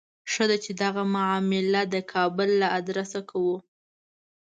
[0.31, 3.57] ښه ده چې دغه معامله د کابل له آدرسه کوو.